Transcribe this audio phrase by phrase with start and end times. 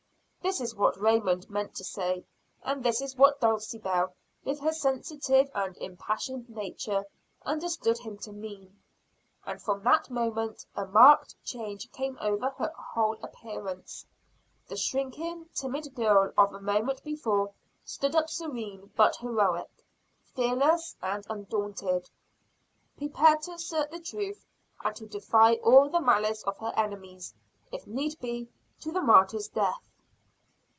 [0.43, 2.25] This was what Raymond meant to say;
[2.63, 7.05] and this is what Dulcibel, with her sensitive and impassioned nature,
[7.45, 8.81] understood him to mean.
[9.45, 14.03] And from that moment a marked change came over her whole appearance.
[14.67, 17.53] The shrinking, timid girl of a moment before
[17.85, 19.69] stood up serene but heroic,
[20.35, 22.09] fearless and undaunted;
[22.97, 24.43] prepared to assert the truth,
[24.83, 27.33] and to defy all the malice of her enemies,
[27.71, 28.49] if need be,
[28.81, 29.83] to the martyr's death.